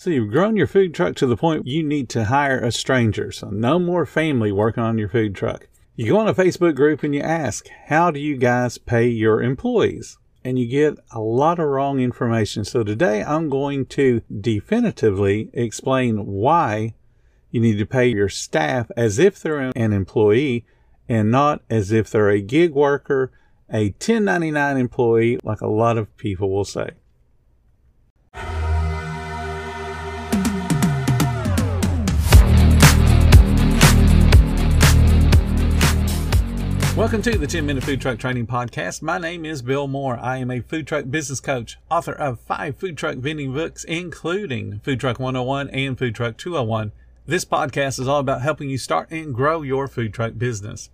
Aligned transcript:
So 0.00 0.08
you've 0.08 0.30
grown 0.30 0.56
your 0.56 0.66
food 0.66 0.94
truck 0.94 1.14
to 1.16 1.26
the 1.26 1.36
point 1.36 1.66
you 1.66 1.82
need 1.82 2.08
to 2.08 2.24
hire 2.24 2.58
a 2.58 2.72
stranger. 2.72 3.30
So 3.30 3.50
no 3.50 3.78
more 3.78 4.06
family 4.06 4.50
working 4.50 4.82
on 4.82 4.96
your 4.96 5.10
food 5.10 5.34
truck. 5.34 5.68
You 5.94 6.12
go 6.12 6.18
on 6.20 6.26
a 6.26 6.32
Facebook 6.32 6.74
group 6.74 7.02
and 7.02 7.14
you 7.14 7.20
ask, 7.20 7.68
how 7.84 8.10
do 8.10 8.18
you 8.18 8.38
guys 8.38 8.78
pay 8.78 9.08
your 9.08 9.42
employees? 9.42 10.16
And 10.42 10.58
you 10.58 10.66
get 10.66 10.98
a 11.12 11.20
lot 11.20 11.58
of 11.58 11.68
wrong 11.68 12.00
information. 12.00 12.64
So 12.64 12.82
today 12.82 13.22
I'm 13.22 13.50
going 13.50 13.84
to 13.88 14.22
definitively 14.40 15.50
explain 15.52 16.24
why 16.24 16.94
you 17.50 17.60
need 17.60 17.76
to 17.76 17.84
pay 17.84 18.06
your 18.06 18.30
staff 18.30 18.90
as 18.96 19.18
if 19.18 19.38
they're 19.38 19.70
an 19.76 19.92
employee 19.92 20.64
and 21.10 21.30
not 21.30 21.60
as 21.68 21.92
if 21.92 22.08
they're 22.08 22.30
a 22.30 22.40
gig 22.40 22.72
worker, 22.72 23.32
a 23.68 23.90
1099 23.90 24.78
employee, 24.78 25.38
like 25.44 25.60
a 25.60 25.68
lot 25.68 25.98
of 25.98 26.16
people 26.16 26.50
will 26.50 26.64
say. 26.64 26.92
Welcome 36.96 37.22
to 37.22 37.38
the 37.38 37.46
10 37.46 37.64
Minute 37.64 37.84
Food 37.84 38.00
Truck 38.00 38.18
Training 38.18 38.48
Podcast. 38.48 39.00
My 39.00 39.16
name 39.16 39.44
is 39.44 39.62
Bill 39.62 39.86
Moore. 39.86 40.18
I 40.18 40.38
am 40.38 40.50
a 40.50 40.60
food 40.60 40.88
truck 40.88 41.08
business 41.08 41.38
coach, 41.38 41.78
author 41.88 42.12
of 42.12 42.40
five 42.40 42.78
food 42.78 42.98
truck 42.98 43.16
vending 43.16 43.54
books, 43.54 43.84
including 43.84 44.80
Food 44.80 44.98
Truck 44.98 45.20
101 45.20 45.70
and 45.70 45.96
Food 45.96 46.16
Truck 46.16 46.36
201. 46.36 46.90
This 47.26 47.44
podcast 47.44 48.00
is 48.00 48.08
all 48.08 48.18
about 48.18 48.42
helping 48.42 48.68
you 48.68 48.76
start 48.76 49.08
and 49.12 49.32
grow 49.32 49.62
your 49.62 49.86
food 49.86 50.12
truck 50.12 50.36
business. 50.36 50.90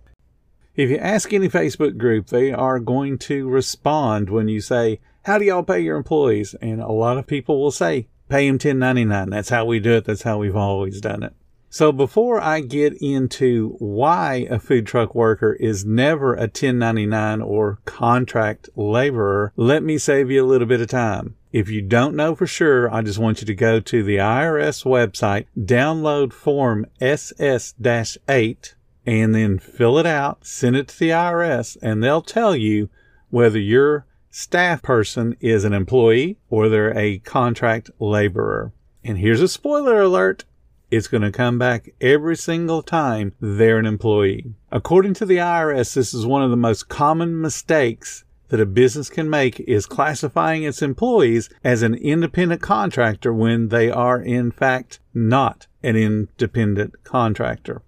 If 0.75 0.91
you 0.91 0.97
ask 0.97 1.33
any 1.33 1.49
Facebook 1.49 1.97
group, 1.97 2.27
they 2.27 2.53
are 2.53 2.79
going 2.79 3.17
to 3.17 3.49
respond 3.49 4.29
when 4.29 4.47
you 4.47 4.61
say, 4.61 4.99
How 5.23 5.39
do 5.39 5.45
y'all 5.45 5.63
pay 5.63 5.79
your 5.79 5.97
employees? 5.97 6.53
And 6.61 6.79
a 6.79 6.91
lot 6.91 7.17
of 7.17 7.25
people 7.25 7.59
will 7.59 7.71
say, 7.71 8.07
Pay 8.29 8.45
them 8.45 8.53
1099. 8.53 9.31
That's 9.31 9.49
how 9.49 9.65
we 9.65 9.79
do 9.79 9.93
it. 9.93 10.05
That's 10.05 10.21
how 10.21 10.37
we've 10.37 10.55
always 10.55 11.01
done 11.01 11.23
it. 11.23 11.33
So 11.69 11.91
before 11.91 12.39
I 12.39 12.61
get 12.61 12.93
into 13.01 13.75
why 13.79 14.47
a 14.49 14.57
food 14.57 14.87
truck 14.87 15.13
worker 15.13 15.53
is 15.53 15.85
never 15.85 16.33
a 16.33 16.47
1099 16.47 17.41
or 17.41 17.79
contract 17.83 18.69
laborer, 18.75 19.51
let 19.57 19.83
me 19.83 19.97
save 19.97 20.31
you 20.31 20.43
a 20.43 20.47
little 20.47 20.67
bit 20.67 20.79
of 20.79 20.87
time. 20.87 21.35
If 21.51 21.69
you 21.69 21.81
don't 21.81 22.15
know 22.15 22.35
for 22.35 22.47
sure, 22.47 22.93
I 22.93 23.01
just 23.01 23.19
want 23.19 23.41
you 23.41 23.47
to 23.47 23.55
go 23.55 23.79
to 23.81 24.03
the 24.03 24.17
IRS 24.17 24.85
website, 24.85 25.45
download 25.57 26.31
form 26.31 26.85
SS-8, 27.01 28.73
and 29.05 29.35
then 29.35 29.59
fill 29.59 29.97
it 29.97 30.05
out, 30.05 30.45
send 30.45 30.75
it 30.75 30.87
to 30.89 30.99
the 30.99 31.09
IRS, 31.09 31.77
and 31.81 32.01
they'll 32.01 32.21
tell 32.21 32.55
you 32.55 32.89
whether 33.29 33.59
your 33.59 34.05
staff 34.29 34.81
person 34.81 35.35
is 35.39 35.63
an 35.63 35.73
employee 35.73 36.37
or 36.49 36.69
they're 36.69 36.97
a 36.97 37.19
contract 37.19 37.89
laborer. 37.99 38.71
And 39.03 39.17
here's 39.17 39.41
a 39.41 39.47
spoiler 39.47 40.01
alert 40.01 40.45
it's 40.89 41.07
going 41.07 41.23
to 41.23 41.31
come 41.31 41.57
back 41.57 41.89
every 41.99 42.35
single 42.35 42.81
time 42.81 43.33
they're 43.39 43.77
an 43.77 43.85
employee. 43.85 44.53
According 44.71 45.13
to 45.15 45.25
the 45.25 45.37
IRS, 45.37 45.93
this 45.93 46.13
is 46.13 46.25
one 46.25 46.43
of 46.43 46.49
the 46.49 46.57
most 46.57 46.87
common 46.87 47.39
mistakes 47.41 48.23
that 48.49 48.61
a 48.61 48.65
business 48.65 49.09
can 49.09 49.29
make 49.29 49.59
is 49.61 49.85
classifying 49.85 50.63
its 50.63 50.81
employees 50.81 51.49
as 51.63 51.81
an 51.81 51.95
independent 51.95 52.61
contractor 52.61 53.33
when 53.33 53.67
they 53.67 53.91
are 53.91 54.21
in 54.21 54.51
fact 54.51 54.99
not 55.13 55.67
an 55.83 55.95
independent 55.95 57.03
contractor. 57.03 57.81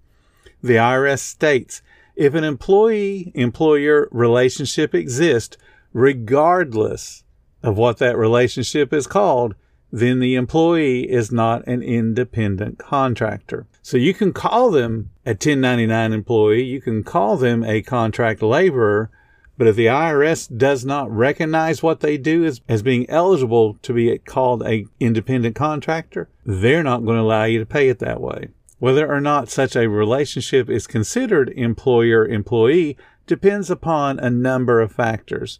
The 0.61 0.75
IRS 0.75 1.19
states 1.19 1.81
if 2.19 2.33
an 2.33 2.43
employee 2.43 3.31
employer 3.33 4.09
relationship 4.11 4.93
exists, 4.93 5.55
regardless 5.93 7.23
of 7.63 7.77
what 7.77 7.97
that 7.99 8.17
relationship 8.17 8.91
is 8.91 9.07
called, 9.07 9.55
then 9.91 10.19
the 10.19 10.35
employee 10.35 11.09
is 11.09 11.31
not 11.31 11.65
an 11.67 11.81
independent 11.81 12.77
contractor. 12.77 13.65
So 13.81 13.97
you 13.97 14.13
can 14.13 14.33
call 14.33 14.71
them 14.71 15.09
a 15.25 15.31
1099 15.31 16.13
employee, 16.13 16.63
you 16.63 16.81
can 16.81 17.03
call 17.03 17.37
them 17.37 17.63
a 17.63 17.81
contract 17.81 18.41
laborer, 18.41 19.09
but 19.57 19.67
if 19.67 19.75
the 19.75 19.87
IRS 19.87 20.57
does 20.57 20.85
not 20.85 21.11
recognize 21.11 21.83
what 21.83 21.99
they 21.99 22.17
do 22.17 22.45
as, 22.45 22.61
as 22.69 22.81
being 22.81 23.09
eligible 23.09 23.77
to 23.81 23.93
be 23.93 24.17
called 24.19 24.63
a 24.63 24.85
independent 25.01 25.55
contractor, 25.55 26.29
they're 26.45 26.83
not 26.83 27.03
going 27.03 27.17
to 27.17 27.23
allow 27.23 27.43
you 27.43 27.59
to 27.59 27.65
pay 27.65 27.89
it 27.89 27.99
that 27.99 28.21
way. 28.21 28.49
Whether 28.77 29.11
or 29.11 29.19
not 29.19 29.49
such 29.49 29.75
a 29.75 29.89
relationship 29.89 30.69
is 30.69 30.87
considered 30.87 31.49
employer 31.49 32.25
employee 32.25 32.95
depends 33.27 33.69
upon 33.69 34.17
a 34.19 34.29
number 34.29 34.79
of 34.79 34.93
factors. 34.93 35.59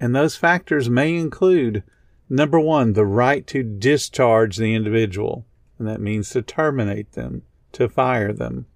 And 0.00 0.14
those 0.14 0.34
factors 0.34 0.90
may 0.90 1.14
include 1.14 1.84
Number 2.28 2.58
one, 2.58 2.94
the 2.94 3.06
right 3.06 3.46
to 3.48 3.62
discharge 3.62 4.56
the 4.56 4.74
individual, 4.74 5.46
and 5.78 5.86
that 5.86 6.00
means 6.00 6.30
to 6.30 6.42
terminate 6.42 7.12
them, 7.12 7.42
to 7.72 7.88
fire 7.88 8.32
them. 8.32 8.66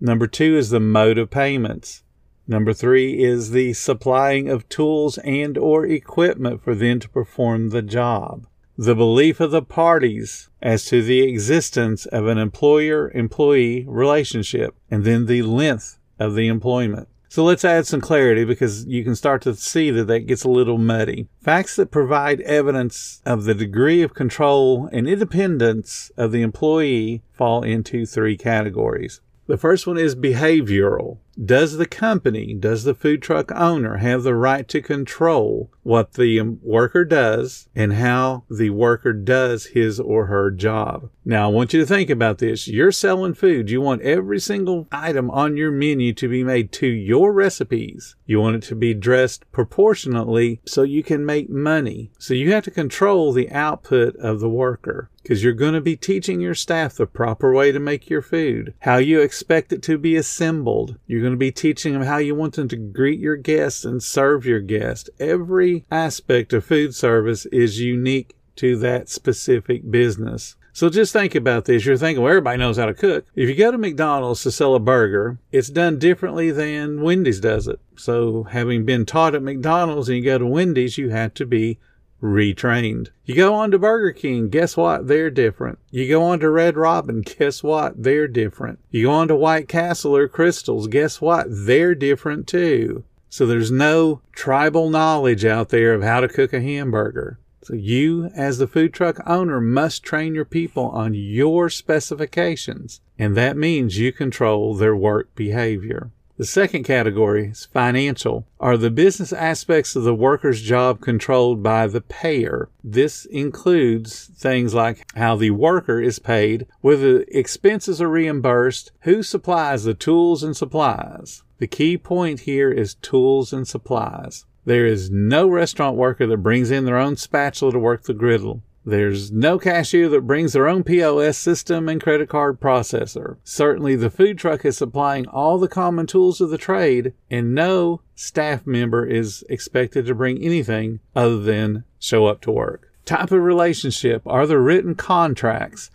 Number 0.00 0.26
two 0.26 0.56
is 0.56 0.70
the 0.70 0.80
mode 0.80 1.18
of 1.18 1.30
payments. 1.30 2.02
Number 2.46 2.72
three 2.72 3.22
is 3.22 3.50
the 3.50 3.74
supplying 3.74 4.48
of 4.48 4.68
tools 4.68 5.18
and 5.18 5.56
or 5.56 5.86
equipment 5.86 6.62
for 6.62 6.74
them 6.74 6.98
to 7.00 7.08
perform 7.08 7.68
the 7.68 7.82
job. 7.82 8.46
The 8.76 8.94
belief 8.94 9.40
of 9.40 9.50
the 9.50 9.62
parties 9.62 10.48
as 10.62 10.86
to 10.86 11.02
the 11.02 11.20
existence 11.22 12.06
of 12.06 12.26
an 12.26 12.38
employer-employee 12.38 13.84
relationship, 13.86 14.74
and 14.90 15.04
then 15.04 15.26
the 15.26 15.42
length 15.42 15.98
of 16.18 16.34
the 16.34 16.48
employment. 16.48 17.08
So 17.30 17.44
let's 17.44 17.64
add 17.64 17.86
some 17.86 18.00
clarity 18.00 18.44
because 18.44 18.86
you 18.86 19.04
can 19.04 19.14
start 19.14 19.40
to 19.42 19.54
see 19.54 19.92
that 19.92 20.08
that 20.08 20.26
gets 20.26 20.42
a 20.42 20.50
little 20.50 20.78
muddy. 20.78 21.28
Facts 21.40 21.76
that 21.76 21.92
provide 21.92 22.40
evidence 22.40 23.22
of 23.24 23.44
the 23.44 23.54
degree 23.54 24.02
of 24.02 24.14
control 24.14 24.88
and 24.90 25.06
independence 25.06 26.10
of 26.16 26.32
the 26.32 26.42
employee 26.42 27.22
fall 27.30 27.62
into 27.62 28.04
three 28.04 28.36
categories. 28.36 29.20
The 29.46 29.56
first 29.56 29.86
one 29.86 29.96
is 29.96 30.16
behavioral. 30.16 31.18
Does 31.42 31.78
the 31.78 31.86
company, 31.86 32.52
does 32.52 32.84
the 32.84 32.94
food 32.94 33.22
truck 33.22 33.50
owner 33.52 33.96
have 33.96 34.24
the 34.24 34.34
right 34.34 34.68
to 34.68 34.82
control 34.82 35.70
what 35.82 36.12
the 36.12 36.40
worker 36.62 37.04
does 37.04 37.68
and 37.74 37.94
how 37.94 38.44
the 38.50 38.70
worker 38.70 39.14
does 39.14 39.66
his 39.66 39.98
or 39.98 40.26
her 40.26 40.50
job? 40.50 41.08
Now, 41.24 41.48
I 41.48 41.52
want 41.52 41.72
you 41.72 41.80
to 41.80 41.86
think 41.86 42.10
about 42.10 42.38
this. 42.38 42.68
You're 42.68 42.92
selling 42.92 43.34
food. 43.34 43.70
You 43.70 43.80
want 43.80 44.02
every 44.02 44.40
single 44.40 44.86
item 44.92 45.30
on 45.30 45.56
your 45.56 45.70
menu 45.70 46.12
to 46.14 46.28
be 46.28 46.44
made 46.44 46.72
to 46.72 46.86
your 46.86 47.32
recipes. 47.32 48.16
You 48.26 48.40
want 48.40 48.56
it 48.56 48.62
to 48.64 48.74
be 48.74 48.94
dressed 48.94 49.50
proportionately 49.52 50.60
so 50.66 50.82
you 50.82 51.02
can 51.02 51.24
make 51.24 51.48
money. 51.48 52.10
So 52.18 52.34
you 52.34 52.52
have 52.52 52.64
to 52.64 52.70
control 52.70 53.32
the 53.32 53.50
output 53.50 54.16
of 54.16 54.40
the 54.40 54.48
worker 54.48 55.10
because 55.22 55.44
you're 55.44 55.52
going 55.52 55.74
to 55.74 55.80
be 55.80 55.96
teaching 55.96 56.40
your 56.40 56.54
staff 56.54 56.94
the 56.94 57.06
proper 57.06 57.52
way 57.52 57.70
to 57.72 57.78
make 57.78 58.08
your 58.08 58.22
food, 58.22 58.74
how 58.80 58.96
you 58.96 59.20
expect 59.20 59.72
it 59.72 59.82
to 59.82 59.98
be 59.98 60.16
assembled. 60.16 60.96
You're 61.06 61.20
going 61.20 61.29
to 61.32 61.36
be 61.36 61.52
teaching 61.52 61.92
them 61.92 62.02
how 62.02 62.18
you 62.18 62.34
want 62.34 62.54
them 62.54 62.68
to 62.68 62.76
greet 62.76 63.20
your 63.20 63.36
guests 63.36 63.84
and 63.84 64.02
serve 64.02 64.46
your 64.46 64.60
guests. 64.60 65.10
Every 65.18 65.84
aspect 65.90 66.52
of 66.52 66.64
food 66.64 66.94
service 66.94 67.46
is 67.46 67.80
unique 67.80 68.36
to 68.56 68.76
that 68.78 69.08
specific 69.08 69.90
business. 69.90 70.56
So 70.72 70.88
just 70.88 71.12
think 71.12 71.34
about 71.34 71.64
this. 71.64 71.84
You're 71.84 71.96
thinking, 71.96 72.22
well, 72.22 72.30
everybody 72.30 72.58
knows 72.58 72.76
how 72.76 72.86
to 72.86 72.94
cook. 72.94 73.26
If 73.34 73.48
you 73.48 73.54
go 73.54 73.70
to 73.70 73.78
McDonald's 73.78 74.42
to 74.44 74.50
sell 74.50 74.74
a 74.74 74.80
burger, 74.80 75.38
it's 75.50 75.68
done 75.68 75.98
differently 75.98 76.50
than 76.50 77.02
Wendy's 77.02 77.40
does 77.40 77.66
it. 77.66 77.80
So 77.96 78.44
having 78.44 78.84
been 78.84 79.04
taught 79.04 79.34
at 79.34 79.42
McDonald's 79.42 80.08
and 80.08 80.18
you 80.18 80.24
go 80.24 80.38
to 80.38 80.46
Wendy's, 80.46 80.96
you 80.96 81.10
have 81.10 81.34
to 81.34 81.46
be 81.46 81.78
retrained. 82.22 83.08
You 83.24 83.34
go 83.34 83.54
on 83.54 83.70
to 83.70 83.78
Burger 83.78 84.12
King, 84.12 84.48
guess 84.48 84.76
what? 84.76 85.08
They're 85.08 85.30
different. 85.30 85.78
You 85.90 86.08
go 86.08 86.22
on 86.22 86.40
to 86.40 86.50
Red 86.50 86.76
Robin, 86.76 87.22
guess 87.22 87.62
what? 87.62 88.02
They're 88.02 88.28
different. 88.28 88.78
You 88.90 89.04
go 89.04 89.12
on 89.12 89.28
to 89.28 89.36
White 89.36 89.68
Castle 89.68 90.16
or 90.16 90.28
Krystals, 90.28 90.90
guess 90.90 91.20
what? 91.20 91.46
They're 91.48 91.94
different 91.94 92.46
too. 92.46 93.04
So 93.28 93.46
there's 93.46 93.70
no 93.70 94.22
tribal 94.32 94.90
knowledge 94.90 95.44
out 95.44 95.68
there 95.68 95.94
of 95.94 96.02
how 96.02 96.20
to 96.20 96.28
cook 96.28 96.52
a 96.52 96.60
hamburger. 96.60 97.38
So 97.62 97.74
you, 97.74 98.26
as 98.34 98.58
the 98.58 98.66
food 98.66 98.92
truck 98.92 99.20
owner, 99.26 99.60
must 99.60 100.02
train 100.02 100.34
your 100.34 100.44
people 100.44 100.88
on 100.88 101.14
your 101.14 101.68
specifications. 101.68 103.00
And 103.18 103.36
that 103.36 103.56
means 103.56 103.98
you 103.98 104.12
control 104.12 104.74
their 104.74 104.96
work 104.96 105.34
behavior. 105.34 106.10
The 106.40 106.46
second 106.46 106.84
category 106.84 107.48
is 107.48 107.66
financial. 107.66 108.46
Are 108.60 108.78
the 108.78 108.90
business 108.90 109.30
aspects 109.30 109.94
of 109.94 110.04
the 110.04 110.14
worker's 110.14 110.62
job 110.62 111.02
controlled 111.02 111.62
by 111.62 111.86
the 111.86 112.00
payer? 112.00 112.70
This 112.82 113.26
includes 113.26 114.30
things 114.38 114.72
like 114.72 115.06
how 115.14 115.36
the 115.36 115.50
worker 115.50 116.00
is 116.00 116.18
paid, 116.18 116.66
whether 116.80 117.26
expenses 117.28 118.00
are 118.00 118.08
reimbursed, 118.08 118.90
who 119.00 119.22
supplies 119.22 119.84
the 119.84 119.92
tools 119.92 120.42
and 120.42 120.56
supplies. 120.56 121.42
The 121.58 121.66
key 121.66 121.98
point 121.98 122.40
here 122.40 122.72
is 122.72 122.94
tools 122.94 123.52
and 123.52 123.68
supplies. 123.68 124.46
There 124.64 124.86
is 124.86 125.10
no 125.10 125.46
restaurant 125.46 125.98
worker 125.98 126.26
that 126.26 126.38
brings 126.38 126.70
in 126.70 126.86
their 126.86 126.96
own 126.96 127.16
spatula 127.16 127.72
to 127.72 127.78
work 127.78 128.04
the 128.04 128.14
griddle. 128.14 128.62
There's 128.84 129.30
no 129.30 129.58
cashier 129.58 130.08
that 130.08 130.26
brings 130.26 130.54
their 130.54 130.66
own 130.66 130.84
POS 130.84 131.36
system 131.36 131.88
and 131.88 132.02
credit 132.02 132.30
card 132.30 132.60
processor. 132.60 133.36
Certainly, 133.44 133.96
the 133.96 134.08
food 134.10 134.38
truck 134.38 134.64
is 134.64 134.78
supplying 134.78 135.26
all 135.26 135.58
the 135.58 135.68
common 135.68 136.06
tools 136.06 136.40
of 136.40 136.48
the 136.48 136.58
trade, 136.58 137.12
and 137.30 137.54
no 137.54 138.00
staff 138.14 138.66
member 138.66 139.04
is 139.04 139.44
expected 139.50 140.06
to 140.06 140.14
bring 140.14 140.42
anything 140.42 141.00
other 141.14 141.40
than 141.40 141.84
show 141.98 142.26
up 142.26 142.40
to 142.42 142.50
work. 142.50 142.90
type 143.04 143.32
of 143.32 143.42
relationship? 143.42 144.22
Are 144.26 144.46
there 144.46 144.60
written 144.60 144.94
contracts 144.94 145.90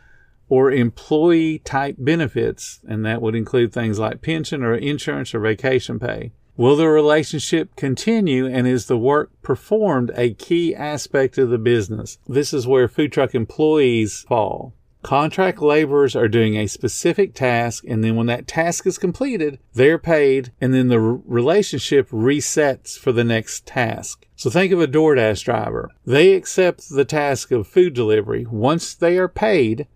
or 0.49 0.71
employee 0.71 1.59
type 1.59 1.95
benefits? 1.97 2.81
And 2.87 3.05
that 3.05 3.21
would 3.21 3.35
include 3.35 3.73
things 3.73 3.99
like 3.99 4.21
pension 4.21 4.63
or 4.63 4.75
insurance 4.75 5.33
or 5.33 5.39
vacation 5.39 5.99
pay. 5.99 6.33
Will 6.57 6.77
the 6.77 6.87
relationship 6.87 7.75
continue 7.75 8.47
and 8.47 8.65
is 8.65 8.85
the 8.85 8.97
work 8.97 9.29
performed 9.41 10.11
a 10.15 10.33
key 10.35 10.73
aspect 10.73 11.37
of 11.37 11.49
the 11.49 11.57
business? 11.57 12.17
This 12.27 12.53
is 12.53 12.65
where 12.65 12.87
food 12.87 13.11
truck 13.11 13.35
employees 13.35 14.21
fall. 14.21 14.73
Contract 15.03 15.61
laborers 15.61 16.15
are 16.15 16.29
doing 16.29 16.55
a 16.55 16.65
specific 16.65 17.33
task, 17.35 17.83
and 17.87 18.03
then 18.03 18.15
when 18.15 18.25
that 18.27 18.47
task 18.47 18.87
is 18.87 18.97
completed, 18.97 19.59
they're 19.73 19.99
paid, 19.99 20.51
and 20.59 20.73
then 20.73 20.87
the 20.87 20.99
relationship 20.99 22.09
resets 22.09 22.97
for 22.97 23.11
the 23.11 23.23
next 23.23 23.65
task. 23.67 24.25
So 24.35 24.49
think 24.49 24.71
of 24.71 24.81
a 24.81 24.87
DoorDash 24.87 25.43
driver. 25.43 25.91
They 26.05 26.33
accept 26.33 26.89
the 26.89 27.05
task 27.05 27.51
of 27.51 27.67
food 27.67 27.93
delivery. 27.93 28.47
Once 28.49 28.95
they 28.95 29.17
are 29.17 29.27
paid, 29.27 29.87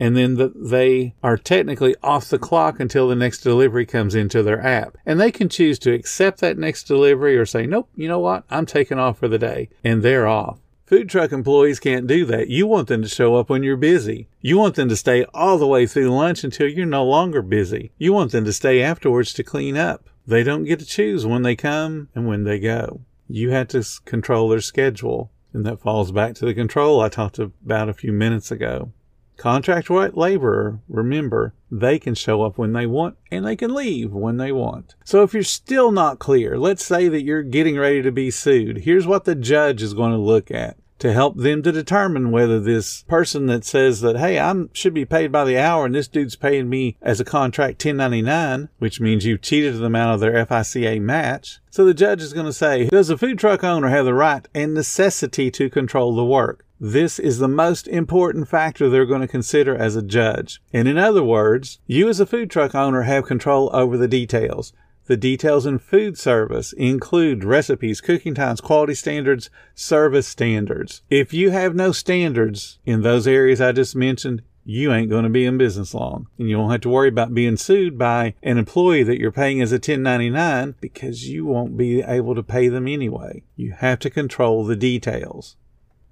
and 0.00 0.16
then 0.16 0.36
the, 0.36 0.52
they 0.56 1.14
are 1.22 1.36
technically 1.36 1.94
off 2.02 2.30
the 2.30 2.38
clock 2.38 2.80
until 2.80 3.06
the 3.06 3.14
next 3.14 3.42
delivery 3.42 3.84
comes 3.84 4.14
into 4.14 4.42
their 4.42 4.64
app. 4.64 4.96
And 5.04 5.20
they 5.20 5.30
can 5.30 5.50
choose 5.50 5.78
to 5.80 5.92
accept 5.92 6.40
that 6.40 6.56
next 6.56 6.84
delivery 6.84 7.36
or 7.36 7.44
say, 7.44 7.66
nope, 7.66 7.90
you 7.94 8.08
know 8.08 8.18
what? 8.18 8.44
I'm 8.48 8.64
taking 8.64 8.98
off 8.98 9.18
for 9.18 9.28
the 9.28 9.38
day. 9.38 9.68
And 9.84 10.02
they're 10.02 10.26
off. 10.26 10.58
Food 10.86 11.08
truck 11.08 11.30
employees 11.30 11.78
can't 11.78 12.06
do 12.06 12.24
that. 12.24 12.48
You 12.48 12.66
want 12.66 12.88
them 12.88 13.02
to 13.02 13.08
show 13.08 13.36
up 13.36 13.50
when 13.50 13.62
you're 13.62 13.76
busy. 13.76 14.28
You 14.40 14.58
want 14.58 14.74
them 14.74 14.88
to 14.88 14.96
stay 14.96 15.24
all 15.34 15.58
the 15.58 15.66
way 15.66 15.86
through 15.86 16.10
lunch 16.10 16.42
until 16.42 16.66
you're 16.66 16.86
no 16.86 17.04
longer 17.04 17.42
busy. 17.42 17.92
You 17.98 18.12
want 18.12 18.32
them 18.32 18.44
to 18.46 18.52
stay 18.52 18.82
afterwards 18.82 19.32
to 19.34 19.44
clean 19.44 19.76
up. 19.76 20.08
They 20.26 20.42
don't 20.42 20.64
get 20.64 20.80
to 20.80 20.86
choose 20.86 21.26
when 21.26 21.42
they 21.42 21.54
come 21.54 22.08
and 22.14 22.26
when 22.26 22.44
they 22.44 22.58
go. 22.58 23.02
You 23.28 23.50
have 23.50 23.68
to 23.68 23.84
control 24.04 24.48
their 24.48 24.60
schedule. 24.60 25.30
And 25.52 25.66
that 25.66 25.80
falls 25.80 26.10
back 26.10 26.34
to 26.36 26.46
the 26.46 26.54
control 26.54 27.00
I 27.00 27.08
talked 27.08 27.38
about 27.38 27.88
a 27.88 27.94
few 27.94 28.12
minutes 28.12 28.50
ago. 28.50 28.92
Contract 29.40 29.88
laborer, 29.88 30.80
remember, 30.86 31.54
they 31.70 31.98
can 31.98 32.14
show 32.14 32.42
up 32.42 32.58
when 32.58 32.74
they 32.74 32.84
want 32.84 33.16
and 33.30 33.46
they 33.46 33.56
can 33.56 33.74
leave 33.74 34.12
when 34.12 34.36
they 34.36 34.52
want. 34.52 34.94
So 35.02 35.22
if 35.22 35.32
you're 35.32 35.42
still 35.44 35.90
not 35.92 36.18
clear, 36.18 36.58
let's 36.58 36.84
say 36.84 37.08
that 37.08 37.22
you're 37.22 37.42
getting 37.42 37.78
ready 37.78 38.02
to 38.02 38.12
be 38.12 38.30
sued. 38.30 38.82
Here's 38.82 39.06
what 39.06 39.24
the 39.24 39.34
judge 39.34 39.80
is 39.80 39.94
going 39.94 40.12
to 40.12 40.18
look 40.18 40.50
at 40.50 40.76
to 41.00 41.12
help 41.12 41.36
them 41.36 41.62
to 41.62 41.72
determine 41.72 42.30
whether 42.30 42.60
this 42.60 43.02
person 43.04 43.46
that 43.46 43.64
says 43.64 44.00
that, 44.02 44.18
hey, 44.18 44.38
I 44.38 44.54
should 44.72 44.94
be 44.94 45.04
paid 45.04 45.32
by 45.32 45.44
the 45.44 45.58
hour 45.58 45.86
and 45.86 45.94
this 45.94 46.08
dude's 46.08 46.36
paying 46.36 46.68
me 46.68 46.96
as 47.02 47.20
a 47.20 47.24
contract 47.24 47.84
1099, 47.84 48.68
which 48.78 49.00
means 49.00 49.24
you've 49.24 49.42
cheated 49.42 49.78
them 49.78 49.96
out 49.96 50.14
of 50.14 50.20
their 50.20 50.44
FICA 50.46 51.00
match. 51.00 51.58
So 51.70 51.84
the 51.84 51.94
judge 51.94 52.22
is 52.22 52.32
going 52.32 52.46
to 52.46 52.52
say, 52.52 52.88
does 52.88 53.08
the 53.08 53.18
food 53.18 53.38
truck 53.38 53.64
owner 53.64 53.88
have 53.88 54.04
the 54.04 54.14
right 54.14 54.46
and 54.54 54.74
necessity 54.74 55.50
to 55.52 55.70
control 55.70 56.14
the 56.14 56.24
work? 56.24 56.64
This 56.82 57.18
is 57.18 57.38
the 57.38 57.48
most 57.48 57.88
important 57.88 58.48
factor 58.48 58.88
they're 58.88 59.04
going 59.04 59.20
to 59.20 59.28
consider 59.28 59.76
as 59.76 59.96
a 59.96 60.02
judge. 60.02 60.62
And 60.72 60.88
in 60.88 60.96
other 60.96 61.22
words, 61.22 61.78
you 61.86 62.08
as 62.08 62.20
a 62.20 62.26
food 62.26 62.50
truck 62.50 62.74
owner 62.74 63.02
have 63.02 63.26
control 63.26 63.68
over 63.74 63.98
the 63.98 64.08
details. 64.08 64.72
The 65.10 65.16
details 65.16 65.66
in 65.66 65.80
food 65.80 66.16
service 66.16 66.72
include 66.72 67.42
recipes, 67.42 68.00
cooking 68.00 68.32
times, 68.32 68.60
quality 68.60 68.94
standards, 68.94 69.50
service 69.74 70.28
standards. 70.28 71.02
If 71.10 71.34
you 71.34 71.50
have 71.50 71.74
no 71.74 71.90
standards 71.90 72.78
in 72.86 73.02
those 73.02 73.26
areas 73.26 73.60
I 73.60 73.72
just 73.72 73.96
mentioned, 73.96 74.42
you 74.64 74.92
ain't 74.92 75.10
going 75.10 75.24
to 75.24 75.28
be 75.28 75.46
in 75.46 75.58
business 75.58 75.94
long. 75.94 76.28
And 76.38 76.48
you 76.48 76.58
won't 76.58 76.70
have 76.70 76.82
to 76.82 76.88
worry 76.88 77.08
about 77.08 77.34
being 77.34 77.56
sued 77.56 77.98
by 77.98 78.36
an 78.40 78.56
employee 78.56 79.02
that 79.02 79.18
you're 79.18 79.32
paying 79.32 79.60
as 79.60 79.72
a 79.72 79.82
1099 79.82 80.76
because 80.80 81.28
you 81.28 81.44
won't 81.44 81.76
be 81.76 82.02
able 82.02 82.36
to 82.36 82.42
pay 82.44 82.68
them 82.68 82.86
anyway. 82.86 83.42
You 83.56 83.72
have 83.72 83.98
to 84.00 84.10
control 84.10 84.64
the 84.64 84.76
details. 84.76 85.56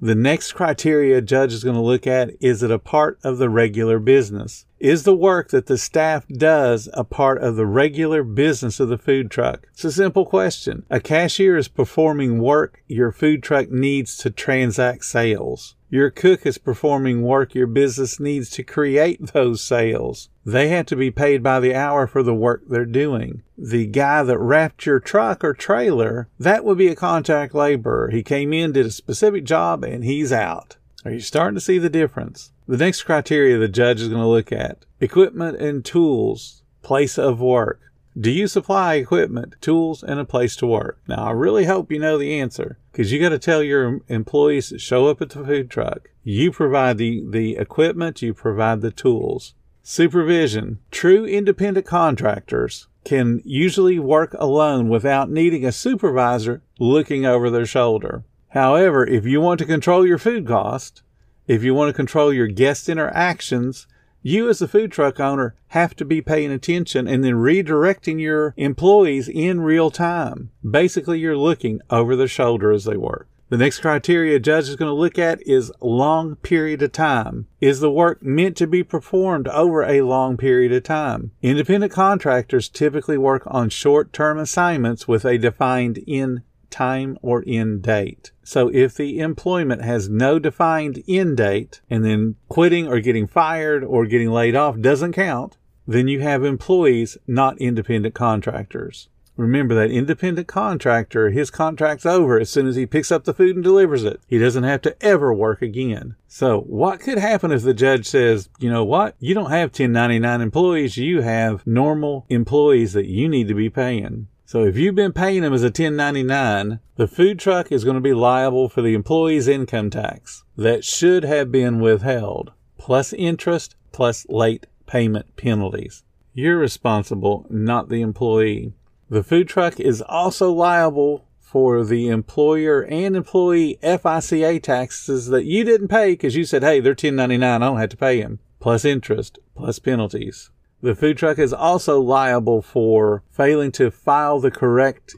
The 0.00 0.14
next 0.14 0.52
criteria 0.52 1.18
a 1.18 1.20
judge 1.20 1.52
is 1.52 1.64
going 1.64 1.74
to 1.74 1.82
look 1.82 2.06
at 2.06 2.30
is 2.40 2.62
it 2.62 2.70
a 2.70 2.78
part 2.78 3.18
of 3.24 3.38
the 3.38 3.48
regular 3.48 3.98
business? 3.98 4.64
Is 4.78 5.02
the 5.02 5.14
work 5.14 5.48
that 5.50 5.66
the 5.66 5.76
staff 5.76 6.24
does 6.28 6.88
a 6.94 7.02
part 7.02 7.42
of 7.42 7.56
the 7.56 7.66
regular 7.66 8.22
business 8.22 8.78
of 8.78 8.90
the 8.90 8.98
food 8.98 9.28
truck? 9.28 9.66
It's 9.72 9.84
a 9.84 9.90
simple 9.90 10.24
question. 10.24 10.84
A 10.88 11.00
cashier 11.00 11.56
is 11.56 11.66
performing 11.66 12.40
work 12.40 12.80
your 12.86 13.10
food 13.10 13.42
truck 13.42 13.70
needs 13.70 14.16
to 14.18 14.30
transact 14.30 15.04
sales. 15.04 15.74
Your 15.90 16.10
cook 16.10 16.44
is 16.44 16.58
performing 16.58 17.22
work 17.22 17.54
your 17.54 17.66
business 17.66 18.20
needs 18.20 18.50
to 18.50 18.62
create 18.62 19.32
those 19.32 19.62
sales. 19.62 20.28
They 20.44 20.68
have 20.68 20.84
to 20.86 20.96
be 20.96 21.10
paid 21.10 21.42
by 21.42 21.60
the 21.60 21.74
hour 21.74 22.06
for 22.06 22.22
the 22.22 22.34
work 22.34 22.64
they're 22.68 22.84
doing. 22.84 23.42
The 23.56 23.86
guy 23.86 24.22
that 24.22 24.38
wrapped 24.38 24.84
your 24.84 25.00
truck 25.00 25.42
or 25.42 25.54
trailer, 25.54 26.28
that 26.38 26.64
would 26.64 26.76
be 26.76 26.88
a 26.88 26.96
contract 26.96 27.54
laborer. 27.54 28.10
He 28.10 28.22
came 28.22 28.52
in, 28.52 28.72
did 28.72 28.84
a 28.84 28.90
specific 28.90 29.44
job, 29.44 29.82
and 29.82 30.04
he's 30.04 30.30
out. 30.30 30.76
Are 31.06 31.10
you 31.10 31.20
starting 31.20 31.54
to 31.54 31.60
see 31.60 31.78
the 31.78 31.88
difference? 31.88 32.52
The 32.66 32.76
next 32.76 33.04
criteria 33.04 33.56
the 33.56 33.68
judge 33.68 34.02
is 34.02 34.08
going 34.08 34.20
to 34.20 34.26
look 34.26 34.52
at 34.52 34.84
equipment 35.00 35.58
and 35.58 35.82
tools, 35.82 36.62
place 36.82 37.16
of 37.16 37.40
work. 37.40 37.80
Do 38.18 38.32
you 38.32 38.48
supply 38.48 38.94
equipment, 38.94 39.54
tools, 39.60 40.02
and 40.02 40.18
a 40.18 40.24
place 40.24 40.56
to 40.56 40.66
work? 40.66 40.98
Now, 41.06 41.26
I 41.26 41.30
really 41.30 41.66
hope 41.66 41.92
you 41.92 42.00
know 42.00 42.18
the 42.18 42.40
answer 42.40 42.78
because 42.90 43.12
you 43.12 43.20
got 43.20 43.28
to 43.28 43.38
tell 43.38 43.62
your 43.62 44.00
employees 44.08 44.70
that 44.70 44.80
show 44.80 45.06
up 45.06 45.22
at 45.22 45.30
the 45.30 45.44
food 45.44 45.70
truck. 45.70 46.10
You 46.24 46.50
provide 46.50 46.98
the, 46.98 47.24
the 47.28 47.56
equipment, 47.56 48.20
you 48.20 48.34
provide 48.34 48.80
the 48.80 48.90
tools. 48.90 49.54
Supervision. 49.84 50.80
True 50.90 51.26
independent 51.26 51.86
contractors 51.86 52.88
can 53.04 53.40
usually 53.44 54.00
work 54.00 54.34
alone 54.34 54.88
without 54.88 55.30
needing 55.30 55.64
a 55.64 55.70
supervisor 55.70 56.62
looking 56.80 57.24
over 57.24 57.50
their 57.50 57.66
shoulder. 57.66 58.24
However, 58.48 59.06
if 59.06 59.26
you 59.26 59.40
want 59.40 59.60
to 59.60 59.64
control 59.64 60.04
your 60.04 60.18
food 60.18 60.44
cost, 60.44 61.02
if 61.46 61.62
you 61.62 61.72
want 61.72 61.90
to 61.90 61.92
control 61.92 62.32
your 62.32 62.48
guest 62.48 62.88
interactions, 62.88 63.86
you 64.22 64.48
as 64.48 64.60
a 64.60 64.68
food 64.68 64.92
truck 64.92 65.20
owner 65.20 65.54
have 65.68 65.94
to 65.96 66.04
be 66.04 66.20
paying 66.20 66.50
attention 66.50 67.06
and 67.06 67.24
then 67.24 67.34
redirecting 67.34 68.20
your 68.20 68.54
employees 68.56 69.28
in 69.28 69.60
real 69.60 69.90
time. 69.90 70.50
Basically, 70.68 71.18
you're 71.18 71.36
looking 71.36 71.80
over 71.90 72.16
their 72.16 72.28
shoulder 72.28 72.72
as 72.72 72.84
they 72.84 72.96
work. 72.96 73.28
The 73.50 73.56
next 73.56 73.80
criteria 73.80 74.36
a 74.36 74.40
judge 74.40 74.68
is 74.68 74.76
going 74.76 74.90
to 74.90 74.94
look 74.94 75.18
at 75.18 75.40
is 75.46 75.72
long 75.80 76.36
period 76.36 76.82
of 76.82 76.92
time. 76.92 77.46
Is 77.62 77.80
the 77.80 77.90
work 77.90 78.22
meant 78.22 78.58
to 78.58 78.66
be 78.66 78.82
performed 78.82 79.48
over 79.48 79.82
a 79.82 80.02
long 80.02 80.36
period 80.36 80.70
of 80.72 80.82
time? 80.82 81.30
Independent 81.40 81.90
contractors 81.90 82.68
typically 82.68 83.16
work 83.16 83.44
on 83.46 83.70
short 83.70 84.12
term 84.12 84.38
assignments 84.38 85.08
with 85.08 85.24
a 85.24 85.38
defined 85.38 86.04
end 86.06 86.42
time 86.70 87.18
or 87.22 87.44
end 87.46 87.82
date. 87.82 88.32
So 88.42 88.68
if 88.68 88.94
the 88.94 89.18
employment 89.20 89.82
has 89.82 90.08
no 90.08 90.38
defined 90.38 91.02
end 91.08 91.36
date 91.36 91.80
and 91.90 92.04
then 92.04 92.36
quitting 92.48 92.88
or 92.88 93.00
getting 93.00 93.26
fired 93.26 93.84
or 93.84 94.06
getting 94.06 94.30
laid 94.30 94.54
off 94.54 94.80
doesn't 94.80 95.12
count, 95.12 95.56
then 95.86 96.08
you 96.08 96.20
have 96.20 96.44
employees, 96.44 97.16
not 97.26 97.58
independent 97.58 98.14
contractors. 98.14 99.08
Remember 99.38 99.72
that 99.76 99.92
independent 99.92 100.48
contractor, 100.48 101.30
his 101.30 101.48
contract's 101.48 102.04
over 102.04 102.40
as 102.40 102.50
soon 102.50 102.66
as 102.66 102.74
he 102.74 102.86
picks 102.86 103.12
up 103.12 103.22
the 103.22 103.32
food 103.32 103.54
and 103.54 103.62
delivers 103.62 104.02
it. 104.02 104.20
He 104.26 104.36
doesn't 104.36 104.64
have 104.64 104.82
to 104.82 105.00
ever 105.00 105.32
work 105.32 105.62
again. 105.62 106.16
So 106.26 106.62
what 106.62 106.98
could 106.98 107.18
happen 107.18 107.52
if 107.52 107.62
the 107.62 107.72
judge 107.72 108.04
says, 108.04 108.48
you 108.58 108.68
know 108.68 108.84
what? 108.84 109.14
You 109.20 109.34
don't 109.34 109.52
have 109.52 109.68
1099 109.68 110.40
employees. 110.40 110.96
You 110.96 111.22
have 111.22 111.64
normal 111.64 112.26
employees 112.28 112.94
that 112.94 113.06
you 113.06 113.28
need 113.28 113.46
to 113.46 113.54
be 113.54 113.70
paying. 113.70 114.26
So 114.48 114.64
if 114.64 114.78
you've 114.78 114.94
been 114.94 115.12
paying 115.12 115.42
them 115.42 115.52
as 115.52 115.62
a 115.62 115.66
1099, 115.66 116.80
the 116.96 117.06
food 117.06 117.38
truck 117.38 117.70
is 117.70 117.84
going 117.84 117.96
to 117.96 118.00
be 118.00 118.14
liable 118.14 118.70
for 118.70 118.80
the 118.80 118.94
employee's 118.94 119.46
income 119.46 119.90
tax 119.90 120.42
that 120.56 120.86
should 120.86 121.22
have 121.22 121.52
been 121.52 121.80
withheld, 121.80 122.52
plus 122.78 123.12
interest, 123.12 123.76
plus 123.92 124.24
late 124.30 124.66
payment 124.86 125.36
penalties. 125.36 126.02
You're 126.32 126.56
responsible, 126.56 127.44
not 127.50 127.90
the 127.90 128.00
employee. 128.00 128.72
The 129.10 129.22
food 129.22 129.48
truck 129.48 129.78
is 129.78 130.00
also 130.00 130.50
liable 130.50 131.26
for 131.38 131.84
the 131.84 132.08
employer 132.08 132.86
and 132.86 133.16
employee 133.16 133.78
FICA 133.82 134.62
taxes 134.62 135.26
that 135.26 135.44
you 135.44 135.62
didn't 135.62 135.88
pay 135.88 136.12
because 136.12 136.36
you 136.36 136.46
said, 136.46 136.62
hey, 136.62 136.80
they're 136.80 136.92
1099, 136.92 137.62
I 137.62 137.66
don't 137.66 137.76
have 137.76 137.90
to 137.90 137.98
pay 137.98 138.22
them, 138.22 138.38
plus 138.60 138.86
interest, 138.86 139.38
plus 139.54 139.78
penalties. 139.78 140.48
The 140.80 140.94
food 140.94 141.18
truck 141.18 141.38
is 141.38 141.52
also 141.52 142.00
liable 142.00 142.62
for 142.62 143.24
failing 143.30 143.72
to 143.72 143.90
file 143.90 144.38
the 144.38 144.50
correct 144.50 145.16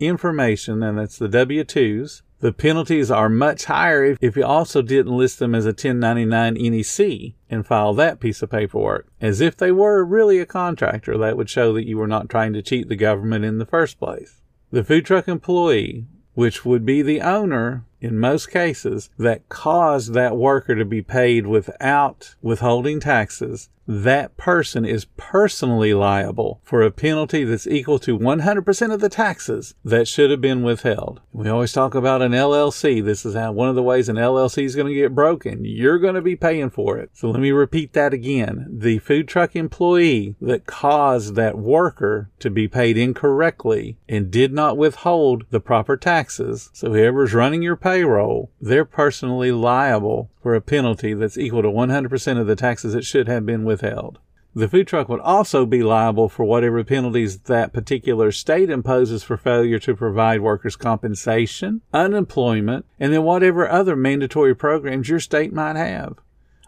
information, 0.00 0.82
and 0.82 0.98
that's 0.98 1.18
the 1.18 1.28
W 1.28 1.64
2s. 1.64 2.22
The 2.40 2.52
penalties 2.52 3.10
are 3.10 3.28
much 3.28 3.66
higher 3.66 4.04
if 4.04 4.18
if 4.20 4.36
you 4.36 4.44
also 4.44 4.82
didn't 4.82 5.16
list 5.16 5.38
them 5.38 5.54
as 5.54 5.64
a 5.64 5.68
1099 5.68 6.54
NEC 6.54 7.34
and 7.50 7.66
file 7.66 7.94
that 7.94 8.18
piece 8.20 8.42
of 8.42 8.50
paperwork. 8.50 9.06
As 9.20 9.40
if 9.40 9.56
they 9.56 9.70
were 9.70 10.04
really 10.04 10.40
a 10.40 10.46
contractor, 10.46 11.16
that 11.18 11.36
would 11.36 11.50
show 11.50 11.72
that 11.74 11.86
you 11.86 11.98
were 11.98 12.08
not 12.08 12.28
trying 12.28 12.52
to 12.54 12.62
cheat 12.62 12.88
the 12.88 12.96
government 12.96 13.44
in 13.44 13.58
the 13.58 13.66
first 13.66 14.00
place. 14.00 14.40
The 14.70 14.82
food 14.82 15.04
truck 15.04 15.28
employee, 15.28 16.06
which 16.34 16.64
would 16.64 16.84
be 16.86 17.02
the 17.02 17.20
owner, 17.20 17.84
in 18.02 18.18
most 18.18 18.50
cases 18.50 19.08
that 19.16 19.48
caused 19.48 20.12
that 20.12 20.36
worker 20.36 20.74
to 20.74 20.84
be 20.84 21.00
paid 21.00 21.46
without 21.46 22.34
withholding 22.42 22.98
taxes, 22.98 23.70
that 23.86 24.36
person 24.36 24.84
is 24.84 25.06
personally 25.16 25.92
liable 25.92 26.60
for 26.62 26.82
a 26.82 26.90
penalty 26.90 27.44
that's 27.44 27.66
equal 27.66 27.98
to 27.98 28.18
100% 28.18 28.92
of 28.92 29.00
the 29.00 29.08
taxes 29.08 29.74
that 29.84 30.06
should 30.06 30.30
have 30.30 30.40
been 30.40 30.62
withheld. 30.62 31.20
We 31.32 31.48
always 31.48 31.72
talk 31.72 31.94
about 31.94 32.22
an 32.22 32.32
LLC. 32.32 33.04
This 33.04 33.26
is 33.26 33.34
how 33.34 33.52
one 33.52 33.68
of 33.68 33.74
the 33.74 33.82
ways 33.82 34.08
an 34.08 34.16
LLC 34.16 34.64
is 34.64 34.76
going 34.76 34.88
to 34.88 34.94
get 34.94 35.14
broken. 35.14 35.64
You're 35.64 35.98
going 35.98 36.14
to 36.14 36.22
be 36.22 36.36
paying 36.36 36.70
for 36.70 36.98
it. 36.98 37.10
So 37.12 37.30
let 37.30 37.40
me 37.40 37.50
repeat 37.50 37.92
that 37.94 38.14
again. 38.14 38.66
The 38.70 38.98
food 38.98 39.26
truck 39.28 39.56
employee 39.56 40.36
that 40.40 40.66
caused 40.66 41.34
that 41.34 41.58
worker 41.58 42.30
to 42.38 42.50
be 42.50 42.68
paid 42.68 42.96
incorrectly 42.96 43.96
and 44.08 44.30
did 44.30 44.52
not 44.52 44.76
withhold 44.76 45.46
the 45.50 45.60
proper 45.60 45.96
taxes. 45.96 46.70
So 46.72 46.92
whoever's 46.92 47.34
running 47.34 47.62
your 47.62 47.76
payroll, 47.92 48.50
they're 48.58 48.86
personally 48.86 49.52
liable 49.52 50.30
for 50.42 50.54
a 50.54 50.62
penalty 50.62 51.12
that's 51.12 51.36
equal 51.36 51.60
to 51.60 51.68
100% 51.68 52.40
of 52.40 52.46
the 52.46 52.56
taxes 52.56 52.94
that 52.94 53.04
should 53.04 53.28
have 53.28 53.44
been 53.44 53.64
withheld. 53.64 54.18
The 54.54 54.66
food 54.66 54.86
truck 54.86 55.10
would 55.10 55.20
also 55.20 55.66
be 55.66 55.82
liable 55.82 56.30
for 56.30 56.44
whatever 56.46 56.82
penalties 56.84 57.40
that 57.40 57.74
particular 57.74 58.32
state 58.32 58.70
imposes 58.70 59.22
for 59.22 59.36
failure 59.36 59.78
to 59.80 59.94
provide 59.94 60.40
workers' 60.40 60.76
compensation, 60.76 61.82
unemployment, 61.92 62.86
and 62.98 63.12
then 63.12 63.24
whatever 63.24 63.68
other 63.68 63.94
mandatory 63.94 64.54
programs 64.54 65.10
your 65.10 65.20
state 65.20 65.52
might 65.52 65.76
have. 65.76 66.16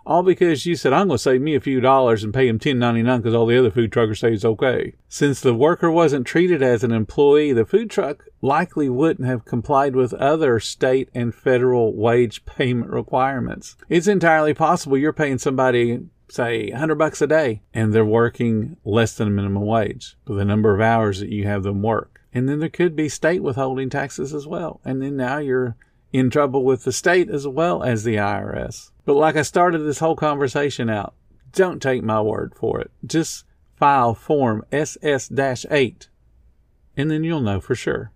All 0.07 0.23
because 0.23 0.67
you 0.67 0.77
said, 0.77 0.93
I'm 0.93 1.09
going 1.09 1.17
to 1.17 1.23
save 1.23 1.41
me 1.41 1.55
a 1.55 1.61
few 1.61 1.81
dollars 1.81 2.23
and 2.23 2.35
pay 2.35 2.47
him 2.47 2.57
1099 2.57 3.21
because 3.21 3.35
all 3.35 3.47
the 3.47 3.59
other 3.59 3.71
food 3.71 3.91
truckers 3.91 4.21
say 4.21 4.33
it's 4.33 4.45
okay. 4.45 4.95
Since 5.09 5.41
the 5.41 5.55
worker 5.55 5.91
wasn't 5.91 6.27
treated 6.27 6.63
as 6.63 6.85
an 6.85 6.93
employee, 6.93 7.53
the 7.53 7.65
food 7.65 7.91
truck 7.91 8.25
likely 8.43 8.89
wouldn't 8.89 9.27
have 9.27 9.47
complied 9.47 9.97
with 9.97 10.13
other 10.15 10.61
state 10.61 11.09
and 11.15 11.35
federal 11.35 11.95
wage 11.95 12.45
payment 12.45 12.91
requirements. 12.91 13.77
It's 13.89 14.07
entirely 14.07 14.53
possible 14.53 14.99
you're 14.99 15.13
paying 15.13 15.39
somebody 15.39 16.01
say 16.29 16.71
100 16.71 16.95
bucks 16.97 17.23
a 17.23 17.27
day 17.27 17.63
and 17.73 17.93
they're 17.93 18.05
working 18.05 18.77
less 18.85 19.15
than 19.15 19.35
minimum 19.35 19.65
wage 19.65 20.17
for 20.27 20.35
the 20.35 20.45
number 20.45 20.75
of 20.75 20.81
hours 20.81 21.21
that 21.21 21.31
you 21.31 21.45
have 21.47 21.63
them 21.63 21.83
work. 21.83 22.21
And 22.33 22.49
then 22.49 22.59
there 22.59 22.69
could 22.69 22.97
be 22.97 23.09
state 23.09 23.43
withholding 23.43 23.91
taxes 23.91 24.35
as 24.35 24.47
well. 24.47 24.81
And 24.85 25.01
then 25.01 25.17
now 25.17 25.39
you're 25.39 25.77
in 26.15 26.31
trouble 26.31 26.63
with 26.63 26.85
the 26.85 26.93
state 26.93 27.29
as 27.29 27.45
well 27.45 27.83
as 27.83 28.05
the 28.05 28.15
IRS. 28.15 28.93
But 29.05 29.15
like 29.15 29.35
I 29.35 29.43
started 29.43 29.81
this 29.81 29.99
whole 29.99 30.15
conversation 30.15 30.89
out, 30.89 31.13
don't 31.51 31.83
take 31.83 32.05
my 32.05 32.21
word 32.21 32.55
for 32.55 32.81
it. 32.81 32.93
Just 33.05 33.45
file 33.75 34.15
Form 34.15 34.65
SS 34.71 35.67
8 35.69 36.09
and 36.97 37.11
then 37.11 37.25
you'll 37.25 37.41
know 37.41 37.61
for 37.61 37.75
sure. 37.75 38.13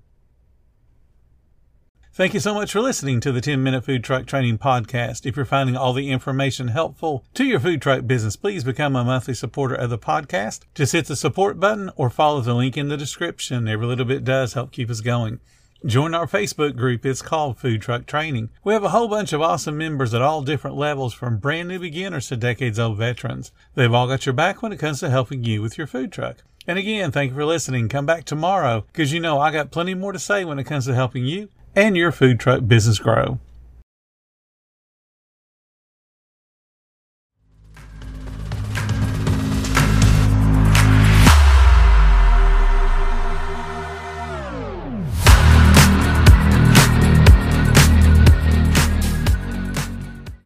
Thank 2.12 2.34
you 2.34 2.40
so 2.40 2.54
much 2.54 2.70
for 2.70 2.80
listening 2.80 3.18
to 3.20 3.32
the 3.32 3.40
10 3.40 3.62
Minute 3.64 3.84
Food 3.84 4.04
Truck 4.04 4.26
Training 4.26 4.58
Podcast. 4.58 5.26
If 5.26 5.34
you're 5.34 5.44
finding 5.44 5.76
all 5.76 5.92
the 5.92 6.10
information 6.10 6.68
helpful 6.68 7.24
to 7.34 7.44
your 7.44 7.58
food 7.58 7.82
truck 7.82 8.06
business, 8.06 8.36
please 8.36 8.62
become 8.62 8.94
a 8.94 9.04
monthly 9.04 9.34
supporter 9.34 9.74
of 9.74 9.90
the 9.90 9.98
podcast. 9.98 10.60
Just 10.74 10.92
hit 10.92 11.06
the 11.06 11.16
support 11.16 11.58
button 11.58 11.90
or 11.96 12.10
follow 12.10 12.40
the 12.40 12.54
link 12.54 12.76
in 12.76 12.88
the 12.88 12.96
description. 12.96 13.66
Every 13.66 13.86
little 13.86 14.04
bit 14.04 14.22
does 14.22 14.54
help 14.54 14.70
keep 14.70 14.88
us 14.88 15.00
going. 15.00 15.40
Join 15.86 16.12
our 16.12 16.26
Facebook 16.26 16.74
group. 16.74 17.06
It's 17.06 17.22
called 17.22 17.56
Food 17.56 17.82
Truck 17.82 18.04
Training. 18.04 18.50
We 18.64 18.72
have 18.72 18.82
a 18.82 18.88
whole 18.88 19.06
bunch 19.06 19.32
of 19.32 19.40
awesome 19.40 19.78
members 19.78 20.12
at 20.12 20.20
all 20.20 20.42
different 20.42 20.76
levels 20.76 21.14
from 21.14 21.36
brand 21.36 21.68
new 21.68 21.78
beginners 21.78 22.26
to 22.28 22.36
decades 22.36 22.80
old 22.80 22.98
veterans. 22.98 23.52
They've 23.76 23.94
all 23.94 24.08
got 24.08 24.26
your 24.26 24.32
back 24.32 24.60
when 24.60 24.72
it 24.72 24.80
comes 24.80 24.98
to 25.00 25.08
helping 25.10 25.44
you 25.44 25.62
with 25.62 25.78
your 25.78 25.86
food 25.86 26.10
truck. 26.10 26.38
And 26.66 26.80
again, 26.80 27.12
thank 27.12 27.30
you 27.30 27.36
for 27.36 27.44
listening. 27.44 27.88
Come 27.88 28.06
back 28.06 28.24
tomorrow 28.24 28.86
because 28.92 29.12
you 29.12 29.20
know 29.20 29.38
I 29.38 29.52
got 29.52 29.70
plenty 29.70 29.94
more 29.94 30.10
to 30.10 30.18
say 30.18 30.44
when 30.44 30.58
it 30.58 30.64
comes 30.64 30.86
to 30.86 30.96
helping 30.96 31.24
you 31.24 31.48
and 31.76 31.96
your 31.96 32.10
food 32.10 32.40
truck 32.40 32.66
business 32.66 32.98
grow. 32.98 33.38